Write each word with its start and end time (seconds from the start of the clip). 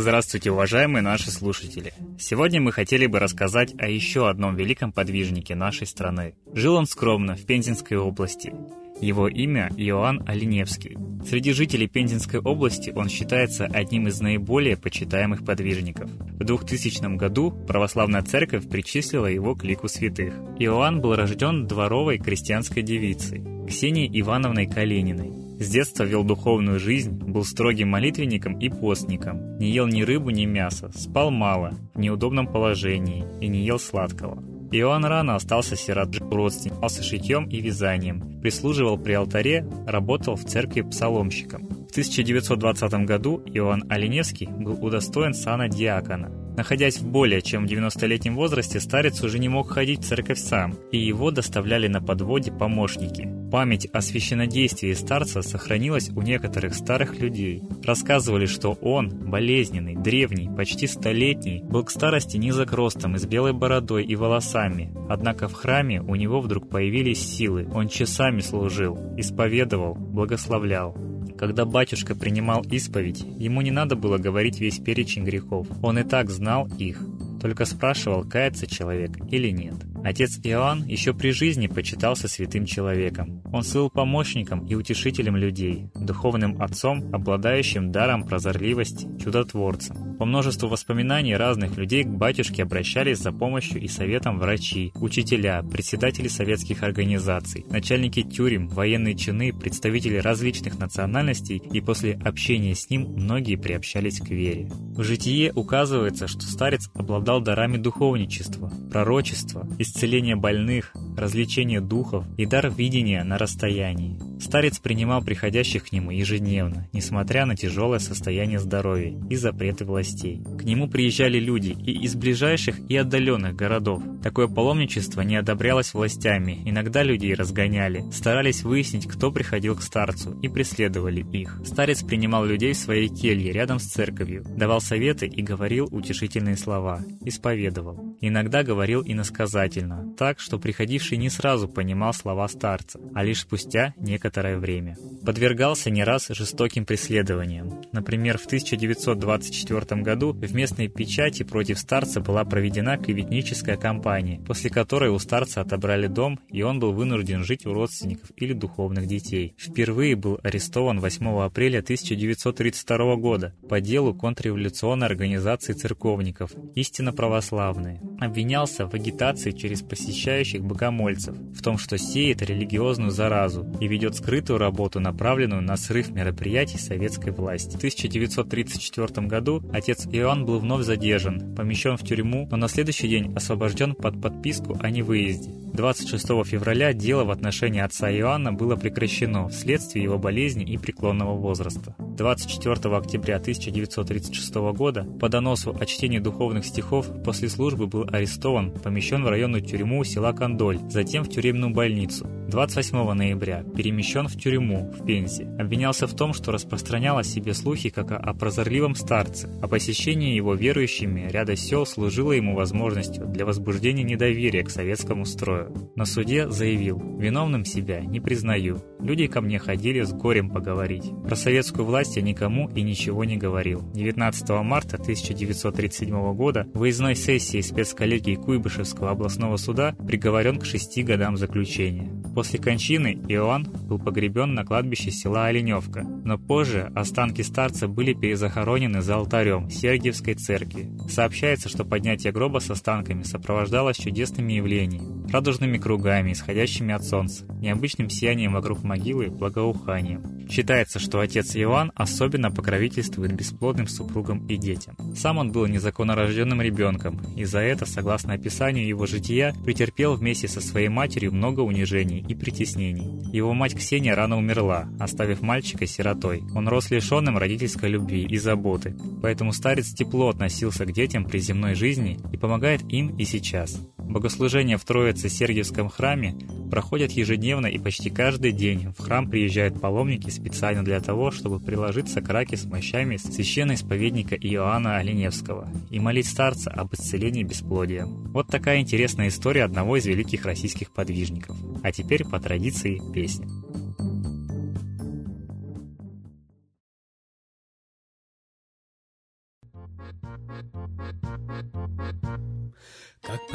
Здравствуйте, 0.00 0.52
уважаемые 0.52 1.02
наши 1.02 1.32
слушатели! 1.32 1.92
Сегодня 2.20 2.60
мы 2.60 2.70
хотели 2.70 3.06
бы 3.06 3.18
рассказать 3.18 3.74
о 3.80 3.88
еще 3.88 4.28
одном 4.28 4.54
великом 4.54 4.92
подвижнике 4.92 5.56
нашей 5.56 5.88
страны. 5.88 6.34
Жил 6.54 6.76
он 6.76 6.86
скромно 6.86 7.34
в 7.34 7.44
Пензенской 7.44 7.96
области. 7.96 8.54
Его 9.00 9.26
имя 9.26 9.72
Иоанн 9.76 10.22
Оленевский. 10.24 10.96
Среди 11.28 11.52
жителей 11.52 11.88
Пензенской 11.88 12.38
области 12.38 12.92
он 12.94 13.08
считается 13.08 13.64
одним 13.64 14.06
из 14.06 14.20
наиболее 14.20 14.76
почитаемых 14.76 15.44
подвижников. 15.44 16.08
В 16.12 16.44
2000 16.44 17.16
году 17.16 17.50
православная 17.50 18.22
церковь 18.22 18.68
причислила 18.68 19.26
его 19.26 19.56
к 19.56 19.64
лику 19.64 19.88
святых. 19.88 20.32
Иоанн 20.60 21.00
был 21.00 21.16
рожден 21.16 21.66
дворовой 21.66 22.18
крестьянской 22.18 22.84
девицей 22.84 23.42
Ксенией 23.66 24.20
Ивановной 24.20 24.66
Калининой. 24.66 25.47
С 25.60 25.68
детства 25.70 26.04
вел 26.04 26.22
духовную 26.22 26.78
жизнь, 26.78 27.10
был 27.10 27.44
строгим 27.44 27.88
молитвенником 27.88 28.58
и 28.60 28.68
постником. 28.68 29.58
Не 29.58 29.70
ел 29.70 29.88
ни 29.88 30.02
рыбу, 30.02 30.30
ни 30.30 30.44
мясо, 30.44 30.90
спал 30.94 31.32
мало, 31.32 31.72
в 31.94 31.98
неудобном 31.98 32.46
положении 32.46 33.24
и 33.40 33.48
не 33.48 33.64
ел 33.64 33.80
сладкого. 33.80 34.40
Иоанн 34.70 35.04
рано 35.04 35.34
остался 35.34 35.74
сирот 35.74 36.16
родственником, 36.30 36.88
шитьем 36.88 37.48
и 37.48 37.60
вязанием, 37.60 38.40
прислуживал 38.40 38.98
при 38.98 39.14
алтаре, 39.14 39.68
работал 39.86 40.36
в 40.36 40.44
церкви 40.44 40.82
псаломщиком. 40.82 41.66
В 41.88 41.90
1920 41.90 42.92
году 43.04 43.42
Иоанн 43.46 43.84
Оленевский 43.88 44.46
был 44.46 44.84
удостоен 44.84 45.34
сана 45.34 45.68
диакона. 45.68 46.30
Находясь 46.56 46.98
в 46.98 47.06
более 47.06 47.40
чем 47.40 47.64
90-летнем 47.64 48.36
возрасте, 48.36 48.78
старец 48.78 49.22
уже 49.24 49.38
не 49.38 49.48
мог 49.48 49.70
ходить 49.70 50.00
в 50.00 50.08
церковь 50.08 50.38
сам, 50.38 50.74
и 50.92 50.98
его 50.98 51.30
доставляли 51.30 51.88
на 51.88 52.02
подводе 52.02 52.52
помощники. 52.52 53.37
Память 53.50 53.86
о 53.86 54.02
священнодействии 54.02 54.92
старца 54.92 55.40
сохранилась 55.40 56.10
у 56.10 56.20
некоторых 56.20 56.74
старых 56.74 57.18
людей. 57.18 57.62
Рассказывали, 57.82 58.44
что 58.44 58.72
он, 58.72 59.08
болезненный, 59.08 59.96
древний, 59.96 60.50
почти 60.54 60.86
столетний, 60.86 61.62
был 61.62 61.82
к 61.84 61.90
старости 61.90 62.36
низок 62.36 62.72
ростом 62.72 63.16
и 63.16 63.18
с 63.18 63.24
белой 63.24 63.54
бородой 63.54 64.04
и 64.04 64.16
волосами. 64.16 64.92
Однако 65.08 65.48
в 65.48 65.54
храме 65.54 66.02
у 66.02 66.14
него 66.14 66.40
вдруг 66.40 66.68
появились 66.68 67.26
силы, 67.26 67.66
он 67.72 67.88
часами 67.88 68.40
служил, 68.40 68.98
исповедовал, 69.16 69.94
благословлял. 69.94 70.94
Когда 71.38 71.64
батюшка 71.64 72.14
принимал 72.14 72.62
исповедь, 72.70 73.24
ему 73.38 73.62
не 73.62 73.70
надо 73.70 73.96
было 73.96 74.18
говорить 74.18 74.60
весь 74.60 74.78
перечень 74.78 75.24
грехов. 75.24 75.68
Он 75.82 75.98
и 75.98 76.02
так 76.02 76.28
знал 76.28 76.68
их, 76.78 77.00
только 77.40 77.64
спрашивал, 77.64 78.24
кается 78.24 78.66
человек 78.66 79.12
или 79.30 79.50
нет. 79.50 79.76
Отец 80.04 80.38
Иоанн 80.42 80.84
еще 80.84 81.12
при 81.12 81.30
жизни 81.30 81.66
почитался 81.66 82.28
святым 82.28 82.64
человеком. 82.64 83.42
Он 83.52 83.62
был 83.74 83.90
помощником 83.90 84.66
и 84.66 84.74
утешителем 84.74 85.36
людей, 85.36 85.90
духовным 85.94 86.60
отцом, 86.62 87.14
обладающим 87.14 87.92
даром 87.92 88.24
прозорливости, 88.24 89.08
чудотворцем. 89.22 90.07
По 90.18 90.24
множеству 90.24 90.68
воспоминаний 90.68 91.36
разных 91.36 91.76
людей 91.76 92.02
к 92.02 92.08
батюшке 92.08 92.64
обращались 92.64 93.18
за 93.18 93.30
помощью 93.30 93.80
и 93.80 93.86
советом 93.86 94.40
врачи, 94.40 94.92
учителя, 94.96 95.62
председатели 95.62 96.26
советских 96.26 96.82
организаций, 96.82 97.64
начальники 97.70 98.22
тюрем, 98.22 98.66
военные 98.68 99.14
чины, 99.14 99.52
представители 99.52 100.16
различных 100.16 100.78
национальностей 100.80 101.58
и 101.58 101.80
после 101.80 102.14
общения 102.14 102.74
с 102.74 102.90
ним 102.90 103.02
многие 103.02 103.54
приобщались 103.54 104.18
к 104.18 104.28
вере. 104.30 104.68
В 104.96 105.04
житие 105.04 105.52
указывается, 105.52 106.26
что 106.26 106.42
старец 106.42 106.90
обладал 106.94 107.40
дарами 107.40 107.76
духовничества, 107.76 108.72
пророчества, 108.90 109.68
исцеления 109.78 110.34
больных, 110.34 110.92
развлечения 111.16 111.80
духов 111.80 112.24
и 112.36 112.44
дар 112.44 112.70
видения 112.70 113.22
на 113.22 113.38
расстоянии. 113.38 114.18
Старец 114.40 114.78
принимал 114.78 115.22
приходящих 115.22 115.88
к 115.88 115.92
нему 115.92 116.10
ежедневно, 116.10 116.88
несмотря 116.92 117.44
на 117.44 117.56
тяжелое 117.56 117.98
состояние 117.98 118.58
здоровья 118.58 119.18
и 119.28 119.36
запреты 119.36 119.84
властей. 119.84 120.42
К 120.58 120.62
нему 120.62 120.88
приезжали 120.88 121.38
люди 121.38 121.70
и 121.70 122.04
из 122.04 122.14
ближайших 122.14 122.78
и 122.88 122.96
отдаленных 122.96 123.56
городов. 123.56 124.02
Такое 124.22 124.46
паломничество 124.46 125.22
не 125.22 125.36
одобрялось 125.36 125.92
властями, 125.92 126.62
иногда 126.64 127.02
людей 127.02 127.34
разгоняли, 127.34 128.04
старались 128.12 128.62
выяснить, 128.62 129.06
кто 129.06 129.32
приходил 129.32 129.76
к 129.76 129.82
старцу, 129.82 130.38
и 130.40 130.48
преследовали 130.48 131.26
их. 131.32 131.60
Старец 131.64 132.02
принимал 132.02 132.44
людей 132.44 132.72
в 132.72 132.78
своей 132.78 133.08
келье 133.08 133.52
рядом 133.52 133.78
с 133.78 133.86
церковью, 133.86 134.44
давал 134.48 134.80
советы 134.80 135.26
и 135.26 135.42
говорил 135.42 135.88
утешительные 135.90 136.56
слова, 136.56 137.00
исповедовал. 137.24 138.16
Иногда 138.20 138.62
говорил 138.62 139.02
иносказательно, 139.04 140.14
так, 140.16 140.40
что 140.40 140.58
приходивший 140.58 141.18
не 141.18 141.28
сразу 141.28 141.68
понимал 141.68 142.12
слова 142.12 142.48
старца, 142.48 143.00
а 143.14 143.24
лишь 143.24 143.40
спустя 143.40 143.94
некоторое 143.98 144.27
некоторое 144.28 144.58
время. 144.58 144.96
Подвергался 145.24 145.90
не 145.90 146.04
раз 146.04 146.28
жестоким 146.28 146.84
преследованиям. 146.84 147.80
Например, 147.92 148.36
в 148.36 148.44
1924 148.44 150.02
году 150.02 150.32
в 150.32 150.54
местной 150.54 150.88
печати 150.88 151.44
против 151.44 151.78
старца 151.78 152.20
была 152.20 152.44
проведена 152.44 152.98
клеветническая 152.98 153.76
кампания, 153.76 154.40
после 154.46 154.68
которой 154.68 155.10
у 155.10 155.18
старца 155.18 155.62
отобрали 155.62 156.08
дом, 156.08 156.38
и 156.50 156.62
он 156.62 156.78
был 156.78 156.92
вынужден 156.92 157.42
жить 157.42 157.64
у 157.64 157.72
родственников 157.72 158.30
или 158.36 158.52
духовных 158.52 159.06
детей. 159.06 159.54
Впервые 159.58 160.14
был 160.14 160.38
арестован 160.42 161.00
8 161.00 161.26
апреля 161.40 161.78
1932 161.78 163.16
года 163.16 163.54
по 163.68 163.80
делу 163.80 164.14
контрреволюционной 164.14 165.06
организации 165.06 165.72
церковников 165.72 166.52
«Истинно 166.74 167.12
православные». 167.12 168.02
Обвинялся 168.20 168.86
в 168.86 168.94
агитации 168.94 169.52
через 169.52 169.80
посещающих 169.80 170.62
богомольцев, 170.62 171.34
в 171.54 171.62
том, 171.62 171.78
что 171.78 171.96
сеет 171.96 172.42
религиозную 172.42 173.10
заразу 173.10 173.66
и 173.80 173.88
ведет 173.88 174.17
скрытую 174.18 174.58
работу, 174.58 175.00
направленную 175.00 175.62
на 175.62 175.76
срыв 175.76 176.10
мероприятий 176.10 176.78
советской 176.78 177.30
власти. 177.30 177.74
В 177.74 177.78
1934 177.78 179.26
году 179.26 179.62
отец 179.72 180.06
Иоанн 180.12 180.44
был 180.44 180.58
вновь 180.58 180.84
задержан, 180.84 181.54
помещен 181.54 181.96
в 181.96 182.04
тюрьму, 182.04 182.48
но 182.50 182.56
на 182.56 182.68
следующий 182.68 183.08
день 183.08 183.32
освобожден 183.34 183.94
под 183.94 184.20
подписку 184.20 184.76
о 184.80 184.90
невыезде. 184.90 185.50
26 185.72 186.26
февраля 186.44 186.92
дело 186.92 187.24
в 187.24 187.30
отношении 187.30 187.80
отца 187.80 188.10
Иоанна 188.10 188.52
было 188.52 188.76
прекращено 188.76 189.48
вследствие 189.48 190.04
его 190.04 190.18
болезни 190.18 190.64
и 190.64 190.78
преклонного 190.78 191.34
возраста. 191.34 191.94
24 191.98 192.96
октября 192.96 193.36
1936 193.36 194.54
года 194.72 195.04
по 195.20 195.28
доносу 195.28 195.76
о 195.78 195.86
чтении 195.86 196.18
духовных 196.18 196.64
стихов 196.64 197.06
после 197.22 197.48
службы 197.48 197.86
был 197.86 198.08
арестован, 198.10 198.72
помещен 198.72 199.22
в 199.22 199.28
районную 199.28 199.62
тюрьму 199.62 200.02
села 200.04 200.32
Кондоль, 200.32 200.80
затем 200.90 201.22
в 201.22 201.28
тюремную 201.28 201.72
больницу. 201.72 202.26
28 202.48 203.12
ноября 203.12 203.62
перемещен 203.76 204.26
в 204.26 204.36
тюрьму 204.40 204.90
в 204.90 205.04
Пензе. 205.04 205.44
Обвинялся 205.58 206.06
в 206.06 206.14
том, 206.14 206.32
что 206.32 206.50
распространял 206.50 207.18
о 207.18 207.22
себе 207.22 207.52
слухи 207.52 207.90
как 207.90 208.10
о 208.10 208.32
прозорливом 208.32 208.94
старце, 208.94 209.50
а 209.62 209.68
посещение 209.68 210.34
его 210.34 210.54
верующими 210.54 211.28
ряда 211.30 211.56
сел 211.56 211.84
служило 211.84 212.32
ему 212.32 212.54
возможностью 212.54 213.26
для 213.26 213.44
возбуждения 213.44 214.02
недоверия 214.02 214.64
к 214.64 214.70
советскому 214.70 215.26
строю. 215.26 215.57
На 215.96 216.04
суде 216.04 216.48
заявил, 216.48 216.98
виновным 217.18 217.64
себя 217.64 218.00
не 218.00 218.20
признаю. 218.20 218.78
Люди 219.00 219.26
ко 219.26 219.40
мне 219.40 219.58
ходили 219.58 220.02
с 220.02 220.12
горем 220.12 220.50
поговорить. 220.50 221.12
Про 221.24 221.36
советскую 221.36 221.84
власть 221.84 222.16
я 222.16 222.22
никому 222.22 222.68
и 222.68 222.82
ничего 222.82 223.24
не 223.24 223.36
говорил. 223.36 223.82
19 223.94 224.48
марта 224.64 224.96
1937 224.96 226.34
года 226.34 226.66
в 226.74 226.78
выездной 226.78 227.14
сессии 227.14 227.60
спецколлегии 227.60 228.34
Куйбышевского 228.34 229.10
областного 229.10 229.56
суда 229.56 229.94
приговорен 230.06 230.58
к 230.58 230.64
шести 230.64 231.02
годам 231.02 231.36
заключения. 231.36 232.10
После 232.34 232.58
кончины 232.58 233.18
Иоанн 233.28 233.64
был 233.64 233.98
погребен 233.98 234.54
на 234.54 234.64
кладбище 234.64 235.10
села 235.10 235.46
Оленевка, 235.46 236.02
но 236.02 236.38
позже 236.38 236.92
останки 236.94 237.42
старца 237.42 237.88
были 237.88 238.12
перезахоронены 238.12 239.00
за 239.00 239.16
алтарем 239.16 239.70
Сергиевской 239.70 240.34
церкви. 240.34 240.90
Сообщается, 241.08 241.68
что 241.68 241.84
поднятие 241.84 242.32
гроба 242.32 242.58
с 242.58 242.70
останками 242.70 243.22
сопровождалось 243.22 243.96
чудесными 243.96 244.54
явлениями, 244.54 245.30
радужными 245.30 245.78
кругами, 245.78 246.32
исходящими 246.32 246.94
от 246.94 247.04
солнца, 247.04 247.44
необычным 247.60 248.08
сиянием 248.08 248.52
вокруг 248.52 248.84
могилы, 248.88 249.28
благоуханием. 249.28 250.48
Считается, 250.48 250.98
что 250.98 251.20
отец 251.20 251.54
Иоанн 251.54 251.92
особенно 251.94 252.50
покровительствует 252.50 253.34
бесплодным 253.34 253.86
супругам 253.86 254.46
и 254.46 254.56
детям. 254.56 254.96
Сам 255.14 255.38
он 255.38 255.52
был 255.52 255.66
незаконнорожденным 255.66 256.62
ребенком, 256.62 257.20
и 257.36 257.44
за 257.44 257.60
это, 257.60 257.84
согласно 257.86 258.32
описанию 258.32 258.86
его 258.86 259.06
жития, 259.06 259.54
претерпел 259.64 260.14
вместе 260.14 260.48
со 260.48 260.60
своей 260.60 260.88
матерью 260.88 261.34
много 261.34 261.60
унижений 261.60 262.24
и 262.26 262.34
притеснений. 262.34 263.30
Его 263.30 263.52
мать 263.52 263.76
Ксения 263.76 264.14
рано 264.14 264.38
умерла, 264.38 264.88
оставив 264.98 265.42
мальчика 265.42 265.86
сиротой. 265.86 266.42
Он 266.54 266.66
рос 266.66 266.90
лишенным 266.90 267.36
родительской 267.36 267.90
любви 267.90 268.24
и 268.24 268.38
заботы, 268.38 268.96
поэтому 269.20 269.52
старец 269.52 269.92
тепло 269.92 270.30
относился 270.30 270.86
к 270.86 270.92
детям 270.92 271.24
при 271.24 271.38
земной 271.38 271.74
жизни 271.74 272.18
и 272.32 272.38
помогает 272.38 272.82
им 272.90 273.14
и 273.16 273.24
сейчас. 273.24 273.78
Богослужения 273.98 274.78
в 274.78 274.84
Троице 274.84 275.28
Сергиевском 275.28 275.90
храме 275.90 276.34
проходят 276.68 277.12
ежедневно 277.12 277.66
и 277.66 277.78
почти 277.78 278.10
каждый 278.10 278.52
день. 278.52 278.92
В 278.96 279.02
храм 279.02 279.28
приезжают 279.28 279.80
паломники 279.80 280.30
специально 280.30 280.84
для 280.84 281.00
того, 281.00 281.30
чтобы 281.30 281.60
приложиться 281.60 282.20
к 282.20 282.28
раке 282.28 282.56
с 282.56 282.64
мощами 282.64 283.16
священного 283.16 283.76
исповедника 283.76 284.34
Иоанна 284.34 284.98
Оленевского 284.98 285.68
и 285.90 285.98
молить 285.98 286.28
старца 286.28 286.70
об 286.70 286.94
исцелении 286.94 287.42
бесплодия. 287.42 288.06
Вот 288.06 288.46
такая 288.46 288.80
интересная 288.80 289.28
история 289.28 289.64
одного 289.64 289.96
из 289.96 290.06
великих 290.06 290.44
российских 290.44 290.92
подвижников. 290.92 291.56
А 291.82 291.92
теперь 291.92 292.24
по 292.24 292.38
традиции 292.38 293.00
песня. 293.12 293.48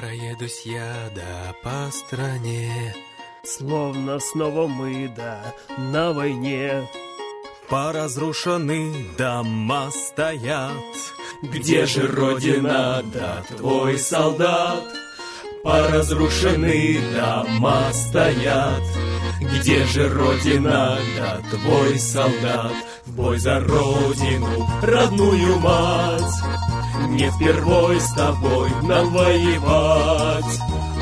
Пройдусь 0.03 0.63
я, 0.65 1.09
да 1.15 1.55
по 1.63 1.89
стране, 1.89 2.94
Словно 3.45 4.19
снова 4.19 4.67
мы, 4.67 5.09
да, 5.15 5.53
на 5.77 6.11
войне. 6.11 6.89
Поразрушены 7.69 8.91
дома 9.17 9.91
стоят, 9.91 10.73
Где 11.41 11.85
же 11.85 12.05
родина, 12.05 13.01
да 13.13 13.45
твой 13.55 13.97
солдат? 13.97 14.83
Поразрушены 15.63 17.00
дома 17.15 17.94
стоят, 17.94 18.83
Где 19.39 19.85
же 19.85 20.09
родина, 20.09 21.00
да 21.17 21.41
твой 21.50 21.97
солдат? 21.97 22.73
В 23.05 23.15
бой 23.15 23.38
за 23.38 23.61
родину, 23.61 24.67
родную 24.81 25.59
мать, 25.59 26.73
Не 27.09 27.29
впервой 27.29 28.00
с 28.00 28.13
тобой 28.13 28.69
нам 28.83 29.13
воевать. 29.13 30.59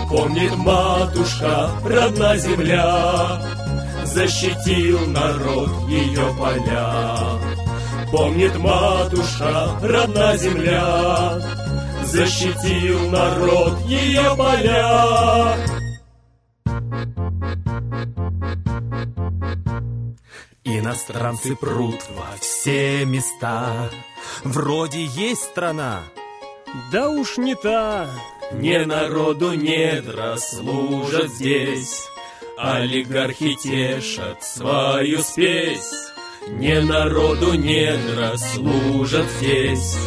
Помнит 0.10 0.56
матушка, 0.58 1.72
родная 1.86 2.38
земля, 2.38 3.42
Защитил 4.04 5.00
народ 5.08 5.70
ее 5.88 6.26
поля. 6.38 7.16
Помнит 8.12 8.58
матушка, 8.58 9.70
родная 9.82 10.38
земля, 10.38 11.40
Защитил 12.04 13.10
народ 13.10 13.80
ее 13.86 14.36
поля. 14.36 15.81
Иностранцы 20.82 21.56
прут 21.56 22.02
во 22.10 22.36
все 22.40 23.06
места. 23.06 23.92
Вроде 24.44 25.06
есть 25.06 25.44
страна, 25.44 26.02
Да 26.92 27.10
уж 27.10 27.38
не 27.38 27.54
та, 27.54 28.10
не 28.52 28.84
народу 28.86 29.54
недра 29.54 30.38
служат 30.38 31.30
здесь, 31.30 32.08
Олигархи 32.58 33.54
тешат 33.56 34.44
свою 34.44 35.22
спесь. 35.22 36.11
Не 36.48 36.82
народу 36.82 37.54
недра 37.54 38.36
служат 38.38 39.26
здесь, 39.38 39.98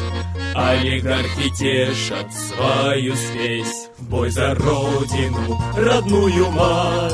Олигархи 0.55 1.51
тешат 1.51 2.33
свою 2.33 3.15
спесь. 3.15 3.89
В 3.99 4.09
бой 4.09 4.31
за 4.31 4.55
родину, 4.55 5.61
родную 5.77 6.51
мать, 6.51 7.13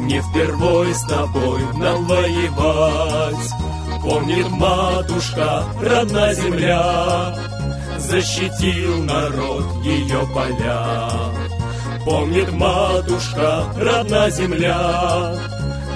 Не 0.00 0.20
впервой 0.20 0.94
с 0.94 1.02
тобой 1.02 1.60
нам 1.78 2.04
воевать. 2.06 3.50
Помнит 4.02 4.50
матушка, 4.50 5.64
родная 5.80 6.34
земля, 6.34 7.34
Защитил 7.98 9.02
народ 9.04 9.64
ее 9.84 10.28
поля. 10.34 11.08
Помнит 12.04 12.52
матушка, 12.52 13.64
родная 13.76 14.30
земля, 14.30 15.34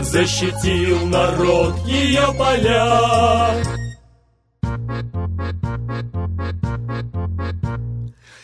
Защитил 0.00 1.06
народ 1.06 1.76
ее 1.86 2.32
поля. 2.36 3.62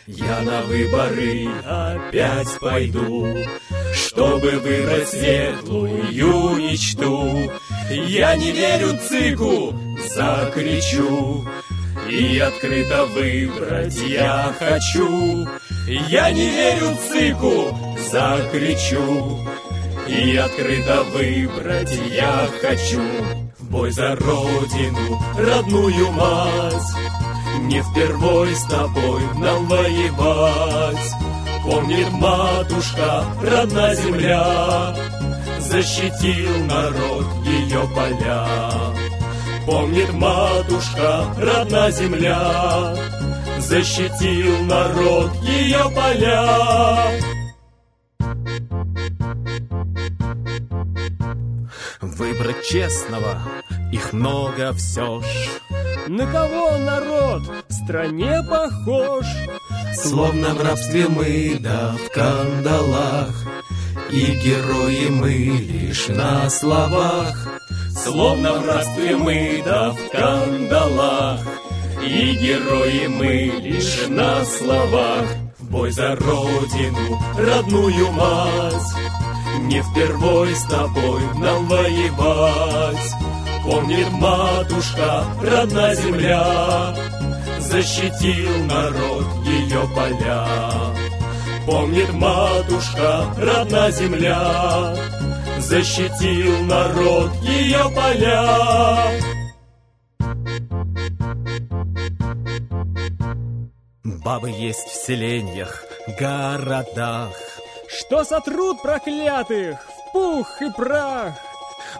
Я 0.07 0.41
на 0.41 0.61
выборы 0.63 1.47
опять 1.65 2.59
пойду, 2.59 3.27
Чтобы 3.93 4.51
выбрать 4.51 5.09
светлую 5.09 6.55
мечту. 6.57 7.51
Я 7.89 8.35
не 8.35 8.51
верю 8.51 8.97
цику, 9.07 9.73
закричу, 10.13 11.45
И 12.09 12.37
открыто 12.39 13.05
выбрать 13.05 13.97
я 14.07 14.53
хочу. 14.59 15.47
Я 15.87 16.31
не 16.31 16.49
верю 16.49 16.97
цику, 17.09 17.77
закричу, 18.11 19.39
И 20.07 20.35
открыто 20.37 21.03
выбрать 21.13 21.99
я 22.11 22.47
хочу. 22.61 23.01
В 23.57 23.71
бой 23.71 23.91
за 23.91 24.15
родину, 24.15 25.19
родную 25.35 26.11
мать, 26.11 26.93
Не 27.61 27.81
впервой 27.81 28.55
с 28.55 28.63
тобой 28.65 29.21
нам 29.39 29.65
воевать. 29.65 31.11
Помнит 31.63 32.11
матушка, 32.11 33.25
родная 33.41 33.95
земля, 33.95 34.95
Защитил 35.59 36.65
народ 36.65 37.25
ее 37.43 37.81
поля. 37.95 38.47
Помнит 39.65 40.13
матушка, 40.13 41.25
родная 41.39 41.89
земля, 41.89 42.95
Защитил 43.57 44.63
народ 44.65 45.31
ее 45.41 45.89
поля. 45.95 47.34
Выбрать 52.45 52.65
честного, 52.65 53.41
их 53.91 54.13
много 54.13 54.73
все 54.73 55.21
ж. 55.21 55.25
На 56.07 56.25
кого 56.27 56.77
народ 56.77 57.43
в 57.67 57.73
стране 57.73 58.41
похож? 58.47 59.25
Словно 59.95 60.53
в 60.53 60.61
рабстве 60.61 61.07
мы, 61.07 61.57
да 61.59 61.95
в 61.95 62.09
кандалах, 62.11 63.33
И 64.11 64.37
герои 64.43 65.07
мы 65.09 65.31
лишь 65.31 66.07
на 66.09 66.49
словах. 66.49 67.47
Словно 68.03 68.53
в 68.53 68.67
рабстве 68.67 69.15
мы, 69.17 69.63
да 69.65 69.91
в 69.91 70.09
кандалах, 70.11 71.39
И 72.03 72.35
герои 72.35 73.07
мы 73.07 73.53
лишь 73.59 74.07
на 74.07 74.45
словах. 74.45 75.25
В 75.57 75.71
бой 75.71 75.91
за 75.91 76.15
родину, 76.15 77.19
родную 77.37 78.11
мать, 78.11 79.04
Не 79.65 79.81
впервой 79.81 80.55
с 80.55 80.63
тобой 80.63 81.21
нам 81.35 81.67
воевать. 81.67 83.11
Помнит 83.63 84.11
матушка, 84.11 85.25
родная 85.41 85.95
земля, 85.95 86.95
Защитил 87.59 88.65
народ 88.65 89.25
ее 89.43 89.81
поля. 89.95 90.45
Помнит 91.65 92.13
матушка, 92.13 93.25
родная 93.37 93.91
земля, 93.91 94.95
Защитил 95.57 96.63
народ 96.65 97.31
ее 97.41 97.89
поля. 97.95 99.19
Бабы 104.03 104.51
есть 104.51 104.87
в 104.89 105.05
селениях, 105.05 105.83
городах. 106.19 107.44
Что 107.97 108.25
сотрут 108.25 108.81
проклятых 108.81 109.77
в 109.79 110.11
пух 110.11 110.61
и 110.61 110.69
прах. 110.69 111.33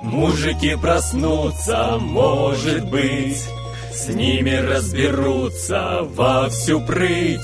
Мужики 0.01 0.75
проснутся, 0.75 1.97
может 1.99 2.89
быть, 2.89 3.41
С 3.93 4.09
ними 4.09 4.55
разберутся 4.55 5.99
во 6.01 6.49
всю 6.49 6.81
прыть. 6.81 7.39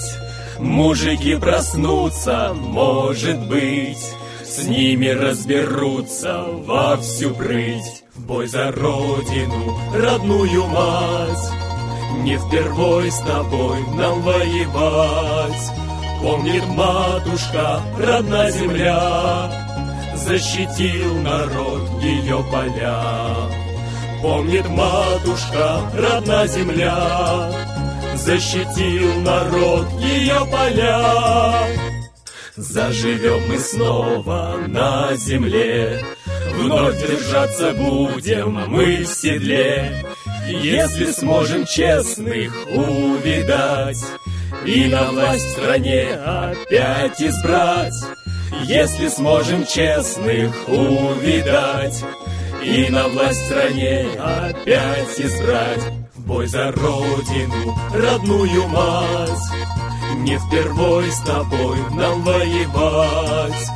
Мужики 0.60 1.36
проснутся, 1.36 2.54
может 2.54 3.40
быть, 3.48 4.14
С 4.44 4.66
ними 4.66 5.08
разберутся 5.08 6.44
во 6.44 6.98
всю 6.98 7.34
прыть. 7.34 8.04
В 8.16 8.26
бой 8.26 8.48
за 8.48 8.70
родину, 8.74 9.80
родную 9.96 10.68
мать, 10.68 11.52
Не 12.18 12.38
впервой 12.38 13.12
с 13.12 13.20
тобой 13.20 13.80
нам 13.96 14.22
воевать. 14.22 15.91
Помнит 16.22 16.64
матушка, 16.68 17.82
родная 17.98 18.52
земля, 18.52 19.52
Защитил 20.16 21.16
народ 21.22 22.04
ее 22.04 22.46
поля. 22.52 23.50
Помнит 24.22 24.70
матушка, 24.70 25.82
родная 25.96 26.46
земля, 26.46 27.52
Защитил 28.16 29.22
народ 29.22 29.88
ее 30.00 30.46
поля. 30.52 31.66
Заживем 32.56 33.48
мы 33.48 33.58
снова 33.58 34.58
на 34.68 35.16
земле, 35.16 36.04
Вновь 36.54 37.00
держаться 37.02 37.72
будем 37.72 38.70
мы 38.70 38.98
в 38.98 39.08
седле, 39.08 40.06
Если 40.48 41.12
сможем 41.14 41.66
честных 41.66 42.54
увидать 42.68 43.98
И 44.66 44.88
на 44.88 45.12
власть 45.12 45.46
в 45.46 45.52
стране 45.52 46.14
опять 46.14 47.22
избрать. 47.22 47.94
Если 48.64 49.08
сможем 49.08 49.66
честных 49.66 50.68
увидать. 50.68 52.04
И 52.64 52.90
на 52.90 53.08
власть 53.08 53.42
в 53.42 53.46
стране 53.46 54.06
опять 54.20 55.20
избрать 55.20 55.84
В 56.14 56.28
бой 56.28 56.48
за 56.48 56.72
родину, 56.72 57.76
родную 57.92 58.68
мать. 58.68 59.30
Не 60.18 60.38
впервой 60.38 61.12
с 61.12 61.20
тобой 61.22 61.78
нам 61.96 62.22
воевать. 62.22 63.68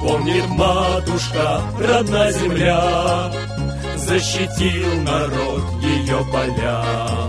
Помнит 0.00 0.48
матушка, 0.48 1.60
родная 1.78 2.32
земля 2.32 3.30
Защитил 3.96 5.00
народ 5.02 5.62
ее 5.80 6.18
поля 6.32 7.21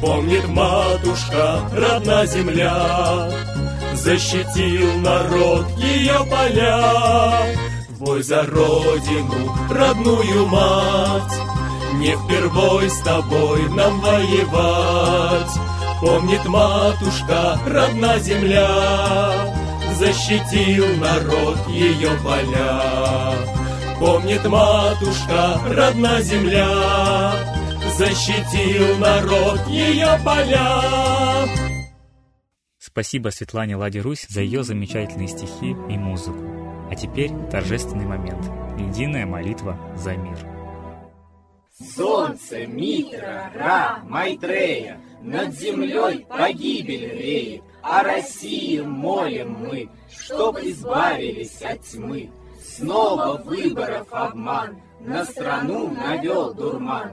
Помнит 0.00 0.48
матушка, 0.48 1.60
родная 1.72 2.24
земля. 2.26 3.28
Защитил 3.94 4.98
народ 5.00 5.66
ее 5.76 6.24
поля. 6.24 7.54
Бой 7.98 8.22
за 8.22 8.44
родину, 8.44 9.54
родную 9.70 10.46
мать. 10.46 11.34
Не 11.96 12.16
впервой 12.16 12.88
с 12.88 12.98
тобой 13.02 13.68
нам 13.68 14.00
воевать. 14.00 15.52
Помнит 16.00 16.46
матушка, 16.46 17.58
родна 17.66 18.18
земля. 18.20 18.68
Защитил 19.98 20.86
народ 20.96 21.58
ее 21.68 22.10
поля. 22.24 23.34
Помнит 23.98 24.46
матушка, 24.46 25.60
родна 25.68 26.22
земля 26.22 27.49
Защитил 28.00 28.96
народ 28.96 29.60
ее 29.66 30.08
поля 30.24 31.46
Спасибо 32.78 33.28
Светлане 33.28 33.76
Ладе 33.76 34.00
Русь 34.00 34.26
за 34.26 34.40
ее 34.40 34.62
замечательные 34.62 35.28
стихи 35.28 35.72
и 35.72 35.98
музыку. 35.98 36.38
А 36.90 36.94
теперь 36.96 37.30
торжественный 37.50 38.06
момент. 38.06 38.42
Единая 38.78 39.26
молитва 39.26 39.78
за 39.96 40.16
мир. 40.16 40.38
Солнце, 41.94 42.66
Митра, 42.66 43.52
Ра, 43.54 43.98
Майтрея, 44.04 44.98
Над 45.20 45.52
землей 45.52 46.24
погибель 46.26 47.18
реет, 47.18 47.62
О 47.82 48.02
России 48.02 48.80
молим 48.80 49.58
мы, 49.60 49.90
Чтоб 50.10 50.56
избавились 50.56 51.60
от 51.60 51.82
тьмы. 51.82 52.30
Снова 52.64 53.36
выборов 53.44 54.06
обман, 54.10 54.80
На 55.00 55.26
страну 55.26 55.90
навел 55.90 56.54
дурман, 56.54 57.12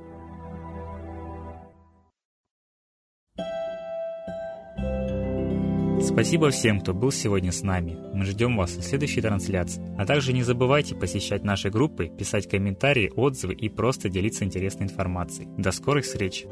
Спасибо 6.13 6.49
всем, 6.51 6.81
кто 6.81 6.93
был 6.93 7.11
сегодня 7.11 7.53
с 7.53 7.63
нами. 7.63 7.97
Мы 8.13 8.25
ждем 8.25 8.57
вас 8.57 8.71
в 8.71 8.83
следующей 8.83 9.21
трансляции. 9.21 9.81
А 9.97 10.05
также 10.05 10.33
не 10.33 10.43
забывайте 10.43 10.93
посещать 10.93 11.43
наши 11.43 11.69
группы, 11.69 12.09
писать 12.09 12.49
комментарии, 12.49 13.11
отзывы 13.15 13.53
и 13.53 13.69
просто 13.69 14.09
делиться 14.09 14.43
интересной 14.43 14.87
информацией. 14.87 15.47
До 15.57 15.71
скорых 15.71 16.03
встреч! 16.03 16.45